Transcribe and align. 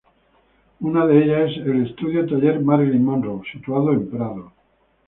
Una 0.79 1.05
de 1.05 1.21
ellas 1.23 1.51
es 1.51 1.57
el 1.59 1.85
"Estudio 1.85 2.25
Taller 2.25 2.59
Marilyn 2.59 3.05
Monroe", 3.05 3.43
situado 3.53 3.91
en 3.91 4.09
Prado. 4.09 4.51